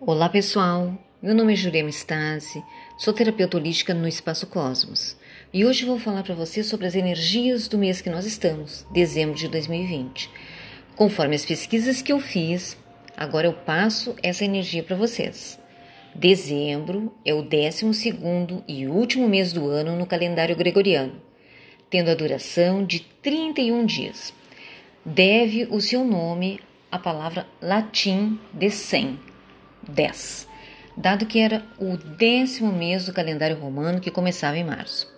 [0.00, 2.62] Olá pessoal, meu nome é Jurema Stasi,
[2.98, 5.16] sou terapeuta holística no Espaço Cosmos
[5.52, 9.34] e hoje vou falar para você sobre as energias do mês que nós estamos, dezembro
[9.34, 10.28] de 2020.
[10.96, 12.76] Conforme as pesquisas que eu fiz,
[13.16, 15.58] agora eu passo essa energia para vocês.
[16.14, 18.18] Dezembro é o 12
[18.68, 21.22] e último mês do ano no calendário gregoriano,
[21.88, 24.34] tendo a duração de 31 dias.
[25.04, 29.18] Deve o seu nome à palavra latim decem,
[29.88, 30.48] 10,
[30.96, 35.12] dado que era o décimo mês do calendário romano que começava em março.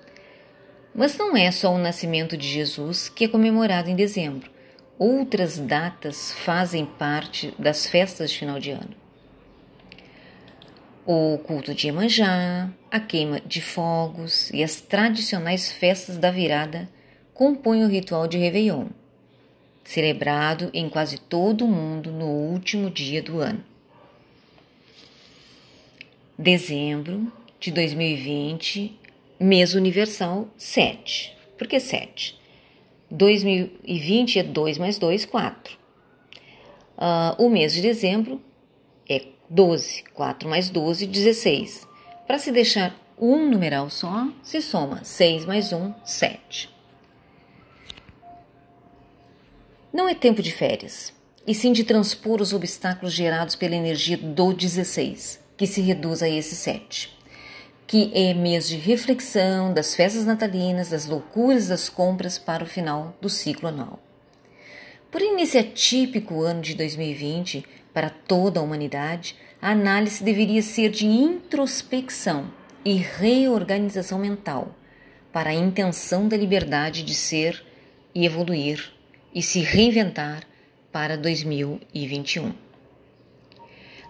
[0.95, 4.51] Mas não é só o nascimento de Jesus que é comemorado em dezembro.
[4.99, 9.07] Outras datas fazem parte das festas de final de ano
[11.07, 16.89] o culto de Iemanjá, a queima de fogos e as tradicionais festas da virada
[17.33, 18.89] compõem o ritual de Réveillon,
[19.85, 23.63] celebrado em quase todo o mundo no último dia do ano.
[26.39, 29.01] Dezembro de 2020,
[29.41, 31.35] mês universal 7.
[31.57, 32.39] Por que 7?
[33.11, 35.79] 2020 é 2 mais 2, 4.
[36.99, 38.39] Uh, o mês de dezembro
[39.09, 40.05] é 12.
[40.13, 41.89] 4 mais 12, 16.
[42.27, 46.69] Para se deixar um numeral só, se soma 6 mais 1, 7.
[49.91, 51.15] Não é tempo de férias,
[51.47, 56.29] e sim de transpor os obstáculos gerados pela energia do 16, que se reduz a
[56.29, 57.17] esse 7,
[57.87, 63.17] que é mês de reflexão das festas natalinas, das loucuras das compras para o final
[63.21, 64.01] do ciclo anual.
[65.11, 71.07] Porém, nesse atípico ano de 2020, para toda a humanidade, a análise deveria ser de
[71.07, 72.51] introspecção
[72.85, 74.77] e reorganização mental,
[75.33, 77.65] para a intenção da liberdade de ser
[78.15, 78.93] e evoluir
[79.35, 80.43] e se reinventar
[80.93, 82.66] para 2021.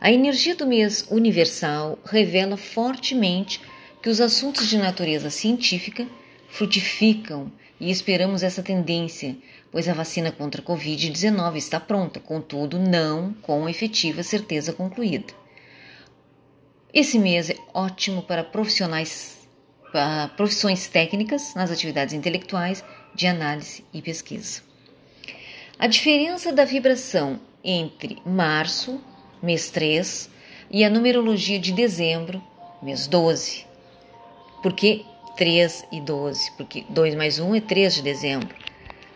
[0.00, 3.60] A energia do mês universal revela fortemente
[4.02, 6.06] que os assuntos de natureza científica
[6.48, 7.50] frutificam
[7.80, 9.36] e esperamos essa tendência,
[9.70, 15.34] pois a vacina contra a Covid-19 está pronta, contudo, não com efetiva certeza concluída.
[16.92, 19.46] Esse mês é ótimo para profissionais,
[19.92, 22.82] para profissões técnicas nas atividades intelectuais
[23.14, 24.62] de análise e pesquisa.
[25.78, 28.98] A diferença da vibração entre março,
[29.42, 30.30] mês 3,
[30.70, 32.42] e a numerologia de dezembro,
[32.82, 33.64] mês 12.
[34.62, 35.04] Porque
[35.36, 38.54] 3 e 12, porque 2 mais 1 é 3 de dezembro,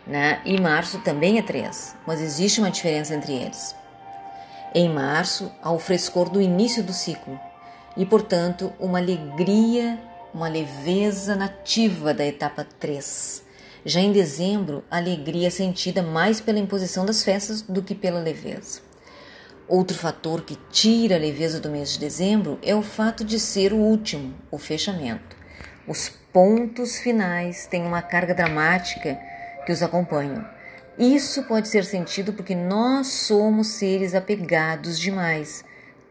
[0.05, 0.41] né?
[0.45, 3.75] E março também é 3, mas existe uma diferença entre eles.
[4.73, 7.37] Em março, há o frescor do início do ciclo
[7.97, 9.99] e, portanto, uma alegria,
[10.33, 13.43] uma leveza nativa da etapa 3.
[13.83, 18.19] Já em dezembro, a alegria é sentida mais pela imposição das festas do que pela
[18.19, 18.90] leveza.
[19.71, 23.71] Outro fator que tira a leveza do mês de dezembro é o fato de ser
[23.71, 25.37] o último, o fechamento.
[25.87, 29.17] Os pontos finais têm uma carga dramática
[29.65, 30.45] que os acompanham.
[30.99, 35.63] Isso pode ser sentido porque nós somos seres apegados demais,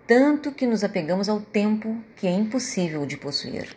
[0.07, 3.77] tanto que nos apegamos ao tempo que é impossível de possuir.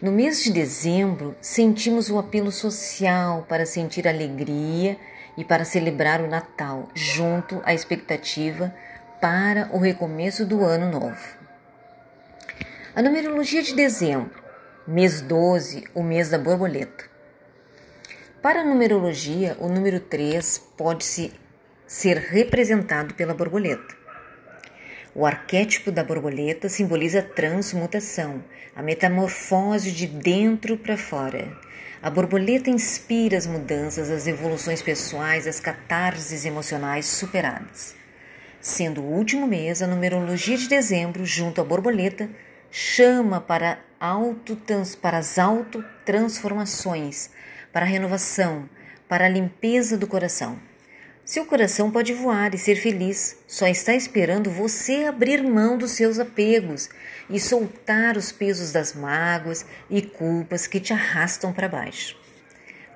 [0.00, 4.96] No mês de dezembro, sentimos o apelo social para sentir alegria
[5.38, 8.74] e para celebrar o Natal, junto à expectativa
[9.20, 11.38] para o recomeço do ano novo.
[12.94, 14.48] A numerologia de dezembro
[14.84, 17.04] mês 12, o mês da borboleta.
[18.42, 21.32] Para a numerologia, o número 3 pode -se
[21.86, 23.94] ser representado pela borboleta.
[25.14, 28.42] O arquétipo da borboleta simboliza a transmutação,
[28.74, 31.56] a metamorfose de dentro para fora.
[32.00, 37.96] A borboleta inspira as mudanças, as evoluções pessoais, as catarses emocionais superadas.
[38.60, 42.30] Sendo o último mês, a numerologia de dezembro, junto à borboleta,
[42.70, 44.56] chama para, auto,
[45.02, 47.30] para as autotransformações,
[47.72, 48.68] para a renovação,
[49.08, 50.56] para a limpeza do coração.
[51.28, 56.18] Seu coração pode voar e ser feliz, só está esperando você abrir mão dos seus
[56.18, 56.88] apegos
[57.28, 62.16] e soltar os pesos das mágoas e culpas que te arrastam para baixo.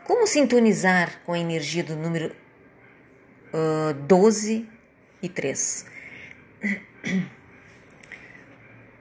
[0.04, 2.34] Como sintonizar com a energia do número
[3.52, 4.66] uh, 12
[5.20, 5.84] e 3?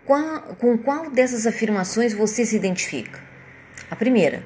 [0.04, 3.24] Qual, com qual dessas afirmações você se identifica?
[3.90, 4.46] A primeira,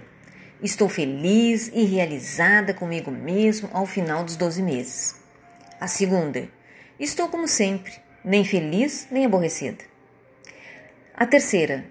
[0.61, 5.15] estou feliz e realizada comigo mesmo ao final dos 12 meses.
[5.79, 6.49] A segunda,
[6.99, 7.93] estou como sempre,
[8.23, 9.83] nem feliz nem aborrecida.
[11.13, 11.85] A terceira,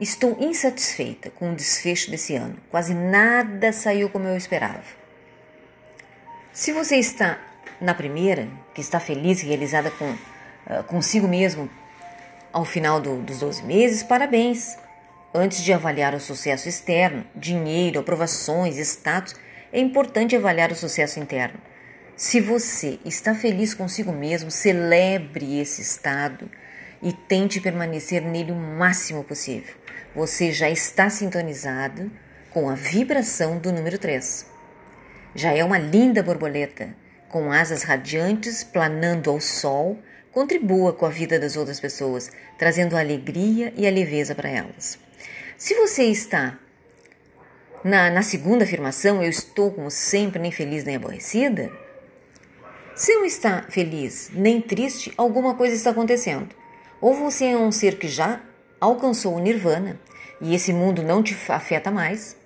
[0.00, 2.56] estou insatisfeita com o desfecho desse ano.
[2.70, 4.82] Quase nada saiu como eu esperava.
[6.52, 7.38] Se você está
[7.80, 11.68] na primeira, que está feliz e realizada com uh, consigo mesmo
[12.52, 14.78] ao final do, dos 12 meses, parabéns.
[15.36, 19.34] Antes de avaliar o sucesso externo, dinheiro, aprovações, status,
[19.72, 21.58] é importante avaliar o sucesso interno.
[22.16, 26.48] Se você está feliz consigo mesmo, celebre esse estado
[27.02, 29.74] e tente permanecer nele o máximo possível.
[30.14, 32.12] Você já está sintonizado
[32.50, 34.46] com a vibração do número 3.
[35.34, 36.94] Já é uma linda borboleta,
[37.28, 39.98] com asas radiantes planando ao sol,
[40.30, 45.02] contribua com a vida das outras pessoas, trazendo alegria e a leveza para elas.
[45.64, 46.58] Se você está
[47.82, 51.72] na, na segunda afirmação, eu estou como sempre, nem feliz nem aborrecida,
[52.94, 56.54] se não está feliz nem triste, alguma coisa está acontecendo.
[57.00, 58.42] Ou você é um ser que já
[58.78, 59.98] alcançou o nirvana
[60.38, 62.36] e esse mundo não te afeta mais,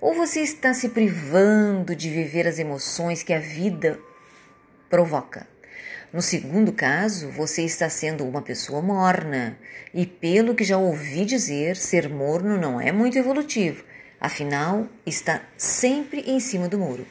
[0.00, 4.00] ou você está se privando de viver as emoções que a vida
[4.88, 5.46] provoca.
[6.14, 9.58] No segundo caso, você está sendo uma pessoa morna,
[9.92, 13.82] e pelo que já ouvi dizer, ser morno não é muito evolutivo,
[14.20, 17.04] afinal, está sempre em cima do muro.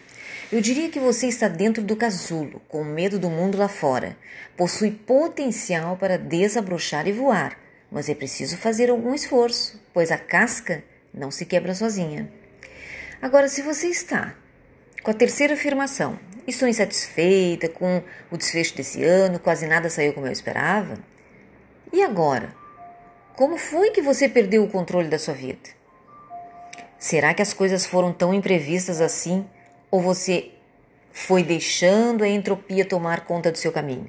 [0.50, 4.16] Eu diria que você está dentro do casulo, com medo do mundo lá fora.
[4.56, 7.60] Possui potencial para desabrochar e voar,
[7.92, 10.82] mas é preciso fazer algum esforço, pois a casca
[11.14, 12.32] não se quebra sozinha.
[13.22, 14.34] Agora, se você está
[15.04, 16.18] com a terceira afirmação,
[16.52, 18.02] estou insatisfeita com
[18.32, 20.98] o desfecho desse ano, quase nada saiu como eu esperava.
[21.92, 22.54] E agora?
[23.36, 25.70] Como foi que você perdeu o controle da sua vida?
[27.00, 29.46] Será que as coisas foram tão imprevistas assim
[29.92, 30.52] ou você
[31.12, 34.08] foi deixando a entropia tomar conta do seu caminho?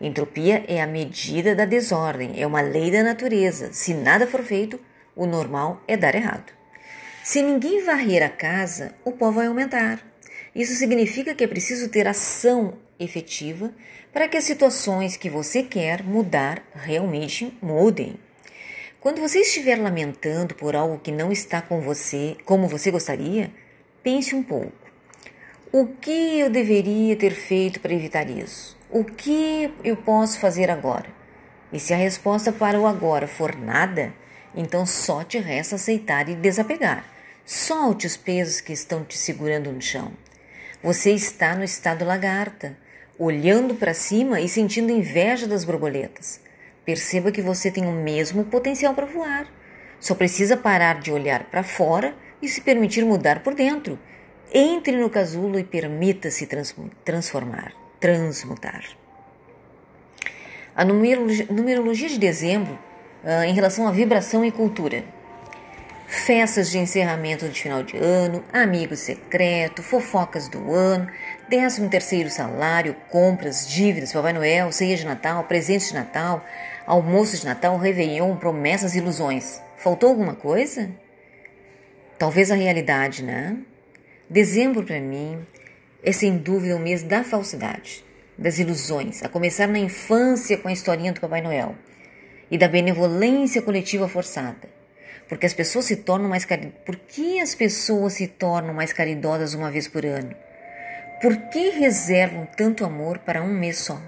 [0.00, 3.72] Entropia é a medida da desordem, é uma lei da natureza.
[3.72, 4.80] Se nada for feito,
[5.14, 6.52] o normal é dar errado.
[7.22, 10.09] Se ninguém varrer a casa, o pó vai aumentar.
[10.54, 13.72] Isso significa que é preciso ter ação efetiva
[14.12, 18.16] para que as situações que você quer mudar realmente mudem.
[19.00, 23.50] Quando você estiver lamentando por algo que não está com você como você gostaria,
[24.02, 24.72] pense um pouco.
[25.72, 28.76] O que eu deveria ter feito para evitar isso?
[28.90, 31.06] O que eu posso fazer agora?
[31.72, 34.12] E se a resposta para o agora for nada,
[34.54, 37.04] então só te resta aceitar e desapegar.
[37.46, 40.12] Solte os pesos que estão te segurando no chão.
[40.82, 42.76] Você está no estado lagarta,
[43.18, 46.40] olhando para cima e sentindo inveja das borboletas.
[46.86, 49.46] Perceba que você tem o mesmo potencial para voar.
[50.00, 53.98] Só precisa parar de olhar para fora e se permitir mudar por dentro
[54.52, 56.48] entre no casulo e permita-se
[57.04, 58.82] transformar, transmutar.
[60.74, 62.78] A numerologia, de dezembro,
[63.22, 65.04] uh, em relação à vibração e cultura.
[66.10, 71.08] Festas de encerramento de final de ano, amigo secreto, fofocas do ano,
[71.48, 76.44] 13 terceiro salário, compras, dívidas, Papai Noel, ceia de Natal, presentes de Natal,
[76.84, 79.62] almoço de Natal, Réveillon, promessas ilusões.
[79.76, 80.90] Faltou alguma coisa?
[82.18, 83.56] Talvez a realidade, né?
[84.28, 85.38] Dezembro para mim
[86.02, 88.04] é sem dúvida o mês da falsidade,
[88.36, 91.76] das ilusões, a começar na infância com a historinha do Papai Noel
[92.50, 94.79] e da benevolência coletiva forçada.
[95.30, 96.74] Porque as pessoas se tornam mais cari...
[96.84, 100.34] Por que as pessoas se tornam mais caridosas uma vez por ano?
[101.22, 104.02] Por que reservam tanto amor para um mês só?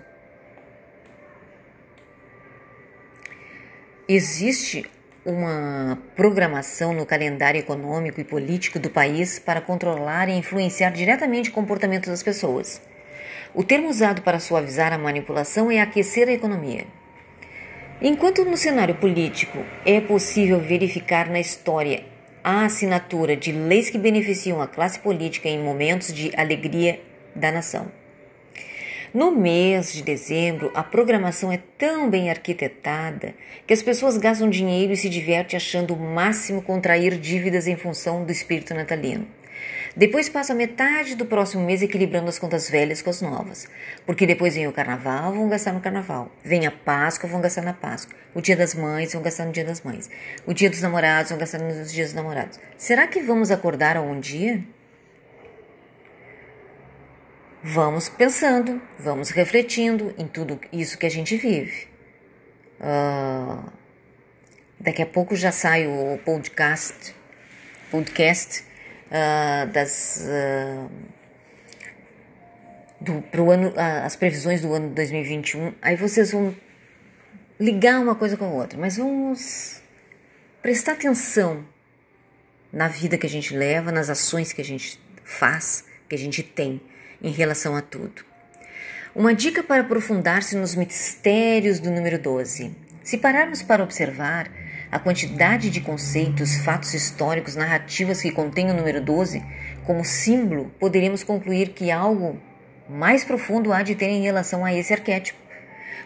[4.09, 4.85] Existe
[5.25, 11.53] uma programação no calendário econômico e político do país para controlar e influenciar diretamente o
[11.53, 12.83] comportamento das pessoas.
[13.55, 16.85] O termo usado para suavizar a manipulação é aquecer a economia.
[18.05, 22.03] Enquanto no cenário político é possível verificar na história
[22.43, 27.01] a assinatura de leis que beneficiam a classe política em momentos de alegria
[27.33, 27.93] da nação.
[29.15, 34.93] No mês de dezembro, a programação é tão bem arquitetada que as pessoas gastam dinheiro
[34.93, 39.29] e se divertem achando o máximo contrair dívidas em função do espírito natalino.
[39.97, 43.69] Depois passa metade do próximo mês equilibrando as contas velhas com as novas.
[44.07, 46.31] Porque depois vem o carnaval, vão gastar no carnaval.
[46.43, 48.17] Vem a Páscoa, vão gastar na Páscoa.
[48.35, 50.09] O dia das mães, vão gastar no dia das mães.
[50.47, 52.59] O dia dos namorados, vão gastar nos dias dos namorados.
[52.79, 54.65] Será que vamos acordar algum dia?
[57.63, 61.87] vamos pensando, vamos refletindo em tudo isso que a gente vive.
[62.81, 63.71] Uh,
[64.81, 67.15] daqui a pouco já sai o podcast,
[67.91, 68.65] podcast
[69.13, 70.91] uh, das uh,
[73.01, 75.75] do, pro ano, as previsões do ano 2021.
[75.83, 76.55] Aí vocês vão
[77.61, 79.81] ligar uma coisa com a outra, mas vamos
[80.63, 81.65] prestar atenção
[82.73, 86.43] na vida que a gente leva, nas ações que a gente faz, que a gente
[86.43, 86.81] tem
[87.21, 88.25] em relação a tudo.
[89.15, 92.75] Uma dica para aprofundar-se nos mistérios do número 12.
[93.05, 94.51] Se pararmos para observar
[94.93, 99.43] a quantidade de conceitos, fatos históricos, narrativas que contém o número 12
[99.87, 102.39] como símbolo, poderíamos concluir que algo
[102.91, 105.39] mais profundo há de ter em relação a esse arquétipo.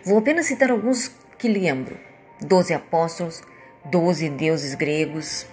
[0.04, 1.98] Vou apenas citar alguns que lembro:
[2.40, 3.42] doze apóstolos,
[3.84, 5.44] doze deuses gregos,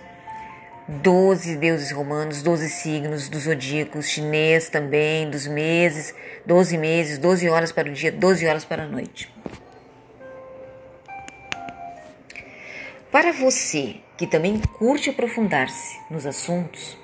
[0.87, 6.13] doze deuses romanos, doze signos dos zodíacos, chinês também, dos meses,
[6.45, 9.33] doze meses, doze horas para o dia, doze horas para a noite.
[13.13, 16.98] Para você que também curte aprofundar-se nos assuntos,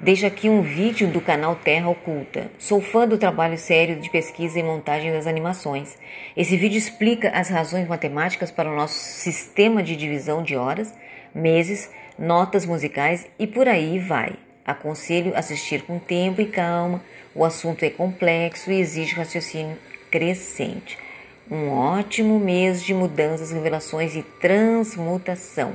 [0.00, 2.50] Deixo aqui um vídeo do canal Terra Oculta.
[2.58, 5.96] Sou fã do trabalho sério de pesquisa e montagem das animações.
[6.36, 10.92] Esse vídeo explica as razões matemáticas para o nosso sistema de divisão de horas,
[11.34, 14.34] meses, notas musicais e por aí vai.
[14.64, 17.02] Aconselho assistir com tempo e calma.
[17.34, 19.78] O assunto é complexo e exige raciocínio
[20.10, 21.03] crescente.
[21.50, 25.74] Um ótimo mês de mudanças, revelações e transmutação.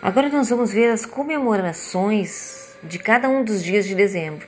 [0.00, 4.46] Agora nós vamos ver as comemorações de cada um dos dias de dezembro.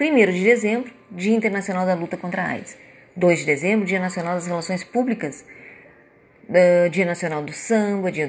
[0.00, 2.76] 1 de dezembro, Dia Internacional da Luta contra a AIDS.
[3.14, 5.44] 2 de dezembro, Dia Nacional das Relações Públicas.
[6.90, 8.26] Dia Nacional do Samba, Dia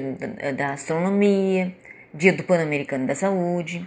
[0.56, 1.74] da Astronomia,
[2.14, 3.84] Dia do Pan-Americano da Saúde.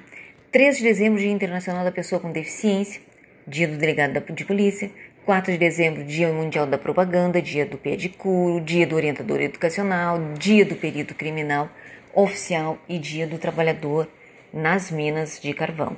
[0.52, 3.02] 3 de dezembro, Dia Internacional da Pessoa com Deficiência,
[3.48, 4.92] Dia do Delegado de Polícia.
[5.26, 10.64] 4 de dezembro, Dia Mundial da Propaganda, Dia do Pedicuro, Dia do Orientador Educacional, Dia
[10.64, 11.68] do Perito Criminal
[12.14, 14.08] Oficial e Dia do Trabalhador
[14.54, 15.98] nas minas de carvão.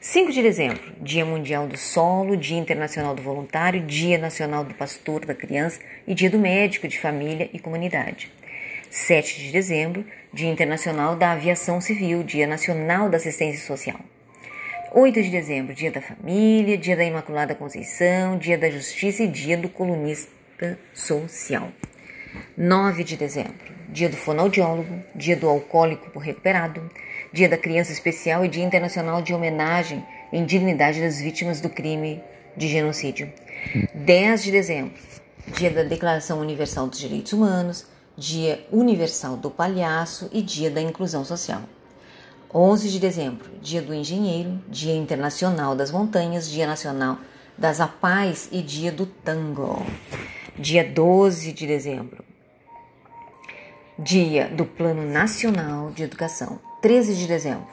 [0.00, 5.26] 5 de dezembro, Dia Mundial do Solo, Dia Internacional do Voluntário, Dia Nacional do Pastor
[5.26, 8.30] da Criança e Dia do Médico de Família e Comunidade.
[8.88, 13.98] 7 de dezembro, Dia Internacional da Aviação Civil, Dia Nacional da Assistência Social.
[14.92, 19.56] 8 de dezembro, Dia da Família, Dia da Imaculada Conceição, Dia da Justiça e Dia
[19.56, 21.68] do Colunista Social.
[22.56, 26.90] 9 de dezembro, Dia do Fonoaudiólogo, Dia do Alcoólico Recuperado,
[27.32, 32.20] Dia da Criança Especial e Dia Internacional de Homenagem em Dignidade das Vítimas do Crime
[32.56, 33.32] de Genocídio.
[33.94, 34.92] 10 de dezembro,
[35.56, 37.86] Dia da Declaração Universal dos Direitos Humanos,
[38.18, 41.62] Dia Universal do Palhaço e Dia da Inclusão Social.
[42.52, 47.18] 11 de dezembro, Dia do Engenheiro, Dia Internacional das Montanhas, Dia Nacional
[47.56, 49.86] das Apais e Dia do Tango.
[50.58, 52.24] Dia 12 de dezembro,
[53.96, 56.58] Dia do Plano Nacional de Educação.
[56.82, 57.68] 13 de dezembro,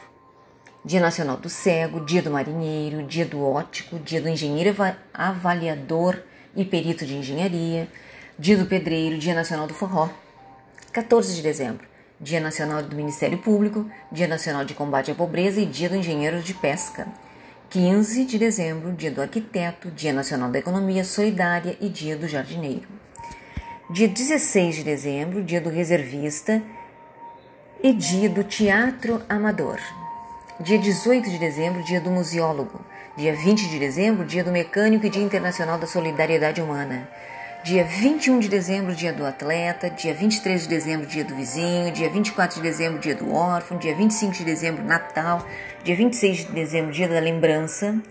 [0.86, 4.76] Dia Nacional do Cego, Dia do Marinheiro, Dia do Ótico, Dia do Engenheiro
[5.12, 6.22] Avaliador
[6.56, 7.88] e Perito de Engenharia,
[8.38, 10.08] Dia do Pedreiro, Dia Nacional do Forró.
[10.94, 11.88] 14 de dezembro,
[12.20, 16.42] Dia Nacional do Ministério Público, Dia Nacional de Combate à Pobreza e Dia do Engenheiro
[16.42, 17.08] de Pesca.
[17.70, 22.88] 15 de dezembro, Dia do Arquiteto, Dia Nacional da Economia Solidária e Dia do Jardineiro.
[23.90, 26.62] Dia 16 de dezembro, Dia do Reservista
[27.84, 29.80] e dia do Teatro Amador.
[30.60, 32.82] Dia 18 de dezembro, dia do Museólogo.
[33.16, 37.08] Dia 20 de dezembro, dia do Mecânico e Dia Internacional da Solidariedade Humana.
[37.68, 39.90] Dia 21 de dezembro, dia do atleta.
[39.90, 41.92] Dia 23 de dezembro, dia do vizinho.
[41.92, 43.78] Dia 24 de dezembro, dia do órfão.
[43.78, 45.46] Dia 25 de dezembro, Natal.
[45.84, 48.02] Dia 26 de dezembro, dia da lembrança.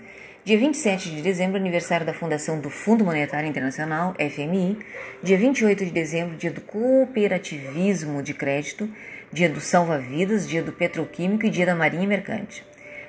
[0.45, 4.77] Dia 27 de dezembro, aniversário da fundação do Fundo Monetário Internacional, FMI.
[5.23, 8.87] Dia 28 de dezembro, dia do cooperativismo de crédito
[9.33, 12.63] dia do salva-vidas, dia do petroquímico e dia da marinha mercante.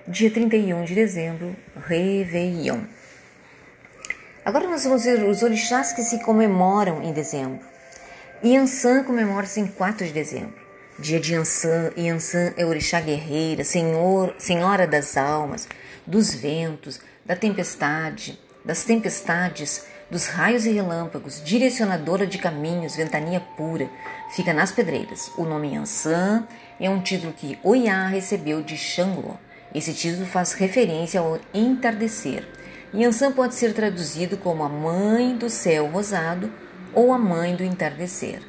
[0.07, 2.96] Dia 31 de dezembro, Réveillon.
[4.47, 7.59] Agora nós vamos ver os orixás que se comemoram em dezembro.
[8.41, 10.55] Yansan comemora-se em 4 de dezembro.
[10.97, 15.67] Dia de Yansan, Yansan é orixá guerreira, senhor, senhora das almas,
[16.05, 23.89] dos ventos, da tempestade, das tempestades, dos raios e relâmpagos, direcionadora de caminhos, ventania pura,
[24.33, 25.29] fica nas pedreiras.
[25.37, 26.47] O nome Yansan
[26.79, 29.35] é um título que Oiá recebeu de Xangô.
[29.75, 32.47] Esse título faz referência ao entardecer.
[32.94, 36.51] Yansan pode ser traduzido como a mãe do céu rosado
[36.94, 38.41] ou a mãe do entardecer.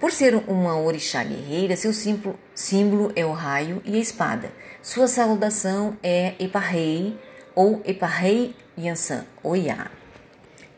[0.00, 4.50] Por ser uma orixá guerreira, seu símbolo, símbolo é o raio e a espada.
[4.82, 7.16] Sua saudação é Eparrei
[7.54, 9.90] ou Eparrei Yansan, Oiá.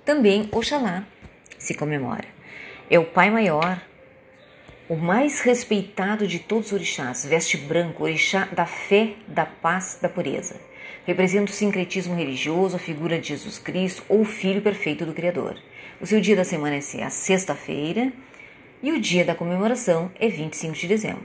[0.05, 1.05] Também Oxalá
[1.59, 2.29] se comemora.
[2.91, 3.81] É o Pai Maior,
[4.89, 10.09] o mais respeitado de todos os orixás, veste branco, orixá da fé, da paz, da
[10.09, 10.68] pureza.
[11.09, 15.59] Representa o sincretismo religioso, a figura de Jesus Cristo ou o Filho perfeito do Criador.
[15.99, 18.13] O seu dia da semana é a sexta-feira
[18.83, 21.25] e o dia da comemoração é 25 de dezembro.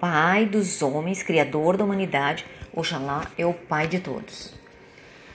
[0.00, 4.52] Pai dos homens, Criador da humanidade, Oxalá é o Pai de todos.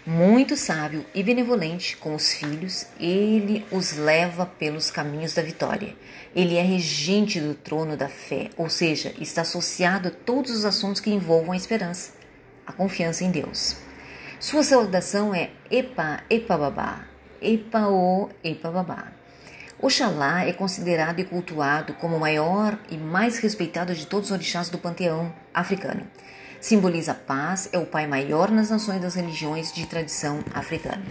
[0.06, 5.96] Muito sábio e benevolente com os filhos, ele os leva pelos caminhos da vitória.
[6.36, 11.00] Ele é regente do trono da fé, ou seja, está associado a todos os assuntos
[11.00, 12.20] que envolvam a esperança,
[12.72, 13.78] a confiança em Deus.
[14.40, 17.06] Sua saudação é Epa, Epa Babá,
[17.42, 19.12] Epa O, Epa Babá.
[19.80, 24.70] Oxalá é considerado e cultuado como o maior e mais respeitado de todos os orixás
[24.70, 26.06] do panteão africano
[26.62, 31.04] simboliza a paz, é o pai maior nas nações das religiões de tradição africana.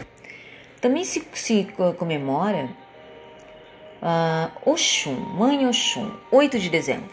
[0.80, 2.70] Também se, se comemora
[4.00, 7.10] uh, Oxum, Mãe Oxum, 8 de dezembro.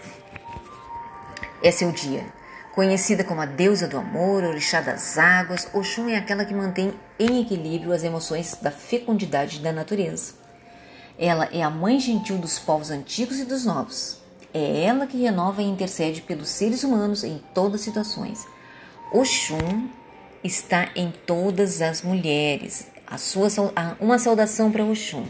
[1.62, 2.24] Esse é o dia.
[2.78, 7.42] Conhecida como a deusa do amor, orixá das águas, Oxum é aquela que mantém em
[7.42, 10.36] equilíbrio as emoções da fecundidade da natureza.
[11.18, 14.22] Ela é a mãe gentil dos povos antigos e dos novos.
[14.54, 18.46] É ela que renova e intercede pelos seres humanos em todas as situações.
[19.12, 19.90] Oxum
[20.44, 22.86] está em todas as mulheres.
[23.08, 23.48] A sua,
[24.00, 25.26] uma saudação para Oxum.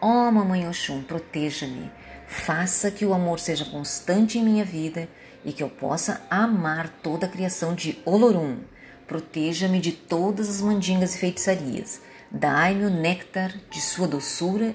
[0.00, 1.90] Ó oh, Mamãe Oxum, proteja-me.
[2.28, 5.08] Faça que o amor seja constante em minha vida
[5.44, 8.58] e que eu possa amar toda a criação de Olorum.
[9.06, 12.00] Proteja-me de todas as mandingas e feitiçarias.
[12.30, 14.74] Dai-me o néctar de sua doçura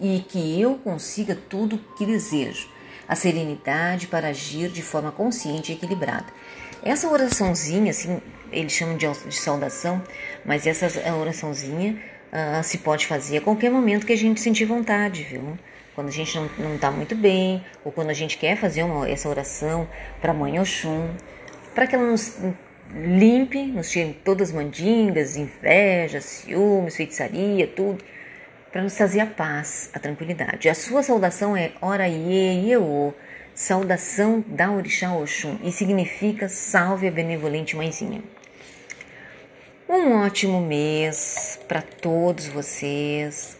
[0.00, 2.68] e que eu consiga tudo o que desejo
[3.08, 6.26] a serenidade para agir de forma consciente e equilibrada.
[6.82, 8.20] Essa oraçãozinha, assim,
[8.52, 10.02] eles chamam de, de saudação,
[10.44, 11.98] mas essa oraçãozinha
[12.30, 15.58] uh, se pode fazer a qualquer momento que a gente sentir vontade, viu?
[15.98, 19.28] Quando a gente não está muito bem, ou quando a gente quer fazer uma, essa
[19.28, 19.88] oração
[20.20, 21.08] para Mãe Oxum,
[21.74, 22.38] para que ela nos
[22.94, 27.98] limpe, nos tire todas as mandingas, inveja, ciúmes, feitiçaria, tudo
[28.70, 30.68] para nos trazer a paz, a tranquilidade.
[30.68, 32.76] A sua saudação é Ora Ye
[33.52, 38.22] saudação da Orixá Oxum, e significa salve a benevolente mãezinha.
[39.88, 43.57] Um ótimo mês para todos vocês,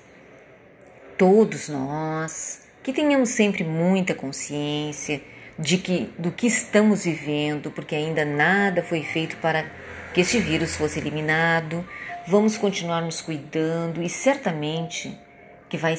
[1.19, 5.21] todos nós, que tenhamos sempre muita consciência
[5.59, 9.67] de que do que estamos vivendo, porque ainda nada foi feito para
[10.15, 11.85] que este vírus fosse eliminado
[12.31, 15.19] Vamos continuar nos cuidando e certamente
[15.67, 15.95] que vai,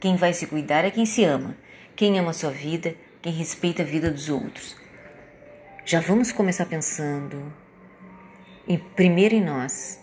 [0.00, 1.56] quem vai se cuidar é quem se ama,
[1.94, 4.76] quem ama a sua vida, quem respeita a vida dos outros.
[5.84, 7.40] Já vamos começar pensando
[8.66, 10.00] em, primeiro em nós,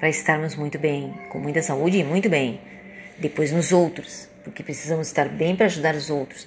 [0.00, 2.60] para estarmos muito bem, com muita saúde e muito bem.
[3.18, 6.46] Depois nos outros, porque precisamos estar bem para ajudar os outros.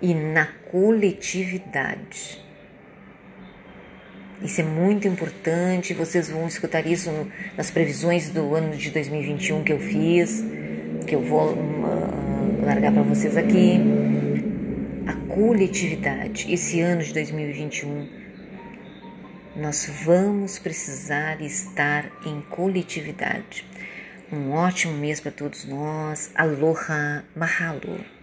[0.00, 2.40] E na coletividade.
[4.42, 5.92] Isso é muito importante.
[5.92, 7.10] Vocês vão escutar isso
[7.56, 10.42] nas previsões do ano de 2021 que eu fiz,
[11.06, 13.78] que eu vou uh, largar para vocês aqui.
[15.06, 16.50] A coletividade.
[16.50, 18.08] Esse ano de 2021,
[19.56, 23.69] nós vamos precisar estar em coletividade.
[24.32, 26.30] Um ótimo mês para todos nós.
[26.36, 28.19] Aloha, mahalo.